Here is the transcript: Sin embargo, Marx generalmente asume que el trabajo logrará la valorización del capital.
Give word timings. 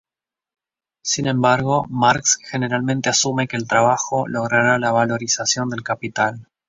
Sin 1.03 1.27
embargo, 1.27 1.85
Marx 1.87 2.39
generalmente 2.43 3.09
asume 3.09 3.47
que 3.47 3.55
el 3.55 3.67
trabajo 3.67 4.27
logrará 4.27 4.79
la 4.79 4.91
valorización 4.91 5.69
del 5.69 5.83
capital. 5.83 6.47